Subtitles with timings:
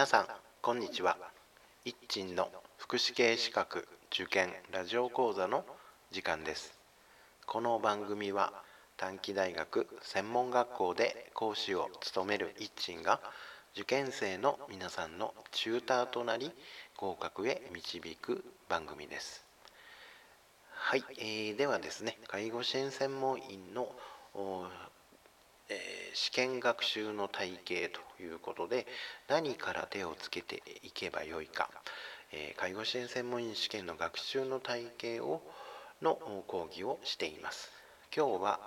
[0.00, 0.26] 皆さん
[0.62, 1.18] こんにちは。
[1.84, 5.62] 一鎮の福祉系資格受験ラジオ講座の
[6.10, 6.72] 時間です。
[7.44, 8.50] この番組は
[8.96, 13.20] 短期大学専門学校で講師を務める一鎮が
[13.74, 16.50] 受験生の皆さんのチューターとなり
[16.96, 19.44] 合格へ導く番組です。
[20.70, 23.94] はい、えー、ではですね介護支援専門員の
[25.70, 28.86] えー、試験学習の体系ということで
[29.28, 31.70] 何から手をつけていけばよいか、
[32.32, 35.42] えー、介護支援専門員試験の学習の体系を
[36.02, 36.16] の
[36.46, 37.70] 講義をしています。
[38.14, 38.60] 今日は、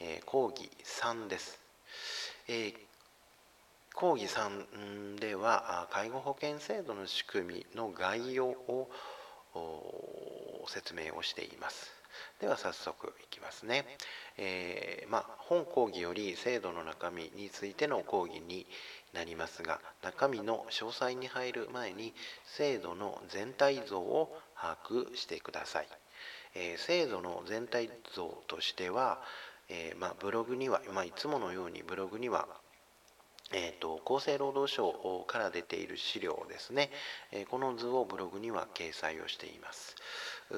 [0.00, 1.58] えー、講義3です。
[2.48, 2.72] え
[3.94, 8.90] 講義3では介護保険制度の仕組みの概要を
[10.66, 12.03] 説明をしています。
[12.40, 13.84] では早速いきますね。
[14.36, 18.66] えー、まあ、本講義より制度の中身についての講義に
[19.12, 22.12] なりますが中身の詳細に入る前に
[22.44, 25.88] 制度の全体像を把握してください。
[26.54, 29.20] えー、制度の全体像としては、
[29.68, 32.46] えー、まあ、ブログには、まあ、いつものようにブログには
[33.52, 36.90] えーと、厚生労働省から出ている資料ですね、
[37.30, 39.96] えー、この図をブログには掲載をしています。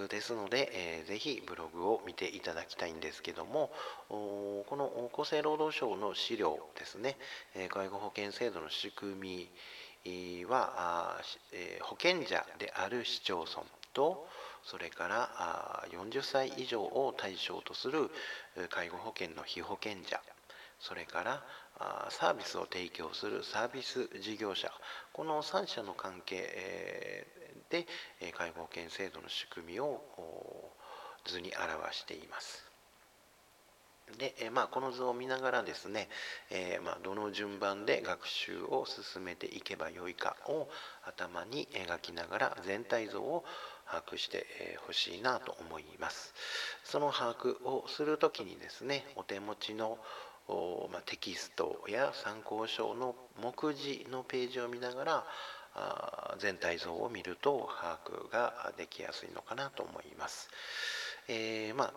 [0.09, 3.71] ですので、えー、ぜひブログを見ていただきたいんですけども
[4.09, 7.17] この厚生労働省の資料ですね、
[7.55, 9.49] え、介護保険制度の仕組
[10.05, 11.21] みは、
[11.53, 13.63] え、保険者である市町村
[13.93, 14.27] と
[14.65, 18.11] それから40歳以上を対象とする
[18.69, 20.21] 介護保険の被保険者
[20.81, 21.43] それから
[22.11, 24.71] サービスを提供するサービス事業者
[25.13, 27.27] この3者の関係
[28.21, 30.01] で介護保険制度の仕組みを
[31.25, 32.65] 図に表しています。
[34.19, 36.09] で、まあ、この図を見ながらですね、
[36.51, 40.69] え、まあ、どの順番で学習を進めていけばよいかを
[41.05, 43.45] 頭に描きながら全体像を
[43.85, 46.35] 把握してほしいなと思います。
[46.85, 49.99] その把握をする時にですねお手持ちの
[50.93, 55.27] ま、テキストや参考書の目次のページを見ながら
[56.39, 60.49] 全体像を見ると把握ができやすいのかなと思います。
[61.29, 61.93] えー、まあ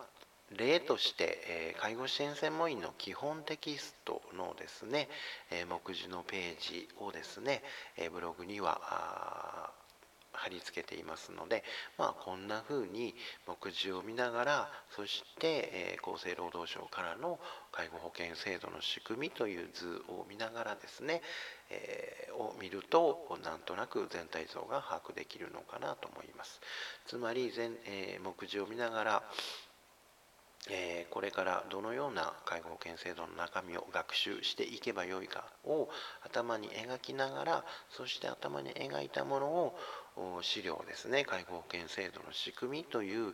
[0.56, 5.08] 例として、え介護支援専門員の基本テキストのですね、
[5.50, 7.62] え目次のページをですね、
[7.96, 9.70] えブログには
[10.40, 11.62] 貼り付けていますので、
[11.98, 13.14] まあ、こんな風に
[13.46, 17.38] 目次を見ながらそして、えー、厚生労働省からの
[17.72, 21.20] 介護保険制度の仕組みという図を見ながらですね、
[21.70, 26.60] えー、を見るとなんとなく全体像が把握できるのかなと思います。
[27.06, 29.22] つまり全、えー、目次を見ながら
[30.68, 35.88] え、これからどのような介護保険制度の中身を学習していけばよいかを
[36.22, 43.32] 頭に描きながらそして頭に描いたものを資料ですね介護保険制度の仕組みという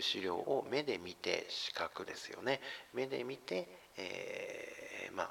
[0.00, 2.60] 資料を目で見て視覚ですよね
[2.92, 5.30] 目で見て、えー、まあ、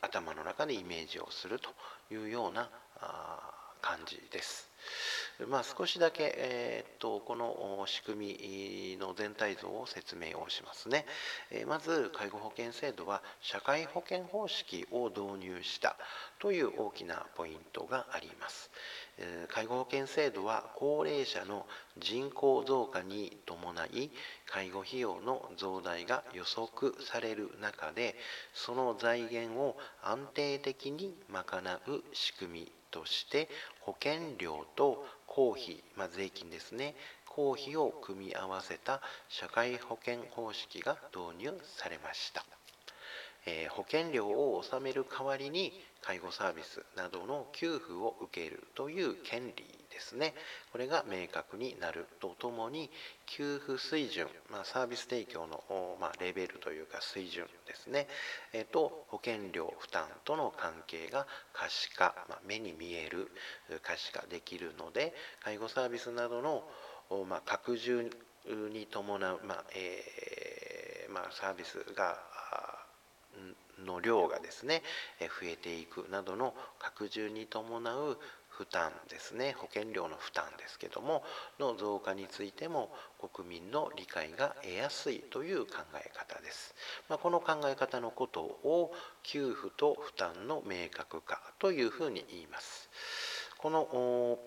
[0.00, 1.70] 頭の中でイメージをすると
[2.14, 2.70] いうような
[3.82, 4.70] 感じです。
[5.48, 11.06] まあ、少しだけ、えー、っとこの仕組みの全体像を説明をしますね。
[11.50, 15.96] えー、まず介護保険制度は社会保険方式を導入した
[16.38, 18.70] という大きなポイントがあります
[19.18, 19.46] え。
[19.48, 21.66] 介護保険制度は高齢者の
[21.98, 24.10] 人口増加に伴い
[24.46, 28.16] 介護費用の増大が予測される中で
[28.54, 33.48] その財源を安定的に賄う仕組みとして
[33.80, 35.04] 保険料と
[35.34, 36.94] 公費、まあ、税金ですね。
[37.34, 39.00] 公費を組み合わせた
[39.30, 42.44] 社会保険方式が導入されました、
[43.46, 45.72] えー、保険料を納める代わりに
[46.02, 50.34] 介護サービスなどの給付を受けるという権利ですね。
[50.72, 52.90] これが明確になるとともに
[53.26, 55.62] 給付水準、まあ、サービス提供の、
[56.00, 58.08] まあ、レベルというか水準ですね、
[58.52, 63.30] えと保険料負担との関係が可視化、まあ、目に見える
[63.82, 66.64] 可視化できるので介護サービスなどの、
[67.28, 68.10] まあ、拡充
[68.72, 72.18] に伴う、まあえーまあ、サービスが
[73.84, 74.82] の量がですね
[75.20, 78.18] 増えていくなどの拡充に伴う
[78.62, 79.56] 負担ですね。
[79.58, 81.24] 保険料の負担ですけども
[81.58, 82.90] の増加についても
[83.34, 86.74] 国民の理解が得やすいという考え方です、
[87.08, 88.92] まあ、この考え方のことを
[89.24, 92.88] 給付と負担の明確化というふうに言います。
[93.58, 94.38] この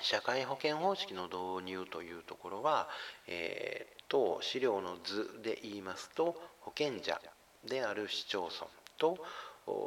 [0.00, 2.88] 社会保険方式の導入というところは、
[3.26, 7.20] えー、と資料の図で言いますと保険者
[7.64, 9.18] である市町村と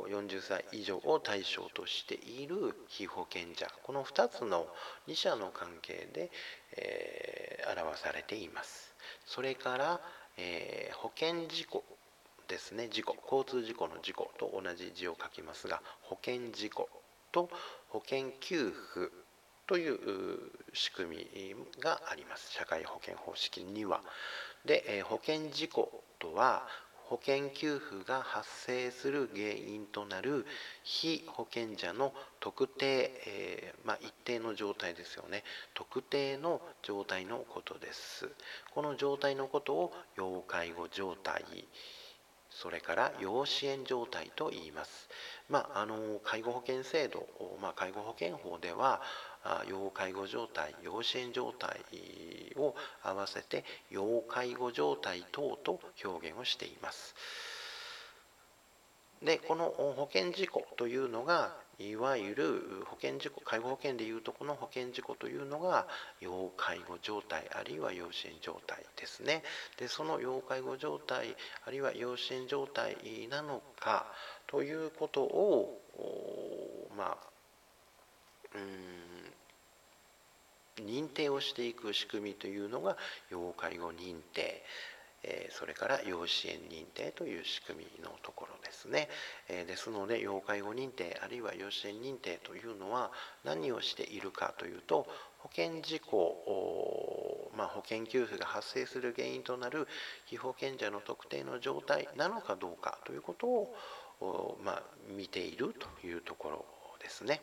[0.10, 3.68] 40歳以上を対象としている被保険者。
[3.84, 4.68] この2つの
[5.08, 6.32] 2者の関係で、
[6.78, 8.94] えー、表されています。
[9.26, 10.02] それから、
[10.38, 11.84] えー、保険事故
[12.48, 12.90] ですね。
[12.90, 13.16] 事故。
[13.24, 16.90] 交通事故の事故と同じ字を書きますが保険事故
[17.32, 17.50] と
[17.90, 19.12] 保険給付
[19.68, 19.98] という
[20.74, 22.52] 仕組みがあります。
[22.52, 24.02] 社会保険方式には。
[24.66, 26.68] で、え保険事故とは
[27.12, 30.46] 保険給付が発生する原因となる
[30.84, 35.44] 被保険者の特定、えー、まあ、一定の状態ですよね。
[35.74, 38.30] 特定の状態のことです。
[38.74, 41.44] この状態のことを要介護状態。
[42.52, 45.10] それから要支援状態と言います。
[45.50, 47.28] まあ、あの介護保険制度、
[47.62, 49.02] まあ、介護保険法では
[49.68, 51.80] 要介護状態要支援状態
[52.56, 57.16] を合わせて要介護状態等と表現をしています。
[59.24, 61.56] でこの保険事故というのが
[61.90, 65.88] いわゆる保険事故介護保険でいうとこの保険事故というのが
[66.20, 69.44] 要介護状態あるいは要支援状態ですね。
[69.78, 71.36] でその要介護状態
[71.66, 72.96] あるいは要支援状態
[73.30, 74.06] なのか
[74.48, 75.82] ということを
[76.98, 78.58] まあ
[80.78, 82.98] 認定をしていく仕組みというのが
[83.30, 84.64] 要介護認定。
[85.24, 89.10] えそれから要支援認定という仕組みのところですね、
[89.50, 93.12] えですので要介護認定あるいは要支援認定というのは
[93.44, 95.08] 何をしているかというと
[95.40, 99.88] 保険事故、まあ、保険給付が発生する原因となる
[100.26, 107.42] 被保険者の特定の状態なのかどうかということを、まあ、見ているというところですね。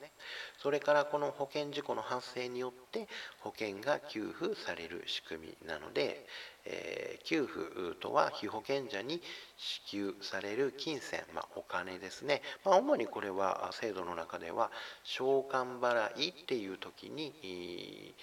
[0.62, 3.08] それからこの保険事故の発生によって
[3.40, 6.26] 保険が給付される仕組みなので、
[6.64, 9.20] えー、給付とは被保険者に
[9.56, 14.70] 支給される金銭、まあ、お金ですね、まあ、主にこれは制度の中では
[15.05, 18.14] 償還払いっていう時に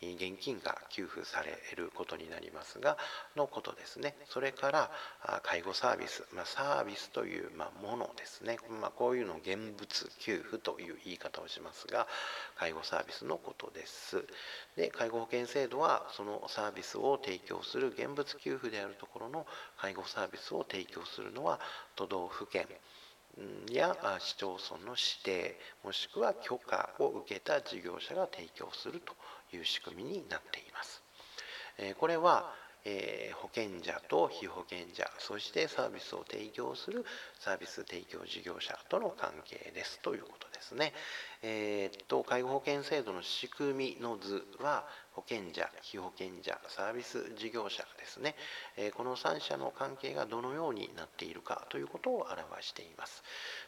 [0.00, 2.96] 現金が給付されることになりますが
[3.36, 4.14] のことですね。
[4.28, 4.90] それから
[5.42, 12.06] 介護サービス、まあ、サービスという、ま、ものですね、まあ、こういうのを現物給付という言い方をしますが
[12.56, 14.24] 介護サービスのことです。
[14.76, 19.46] で介護保険制度はそのサービスを提供する現物給付であるところの
[19.78, 21.58] 介護サービスを提供するのは
[21.96, 22.66] 都道府県
[23.70, 29.14] や市町村の指定もしくは許可を受けた事業者が提供すると
[29.52, 31.02] いう仕組みになっています。
[31.98, 32.52] これは
[32.84, 37.04] え保険者と被保険者そしてサービスを提供する
[37.38, 40.92] サービス提供事業者との関係ですということですね。
[41.42, 44.84] えー、っと介護保険制度の仕組みの図は
[45.18, 48.36] 保険者被保険者サービス事業者ですね、
[48.76, 53.24] えー、この3者の関係がどのようになっているかということを表しています。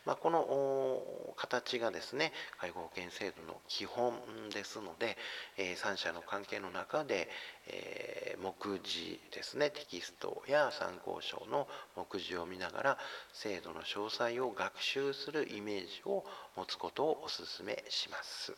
[0.07, 4.15] まあ、この形がですね介護保険制度の基本
[4.53, 5.17] ですので、
[5.59, 7.29] えー、3者の関係の中で、
[7.67, 12.99] えー、目次ですねテキストや参考書の目次を見ながら
[13.33, 16.25] 制度の詳細を学習するイメージを
[16.57, 18.55] 持つことをお勧めします。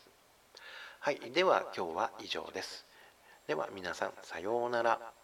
[1.00, 2.86] はい、では今日は以上です。
[3.46, 5.21] では皆さんさようなら。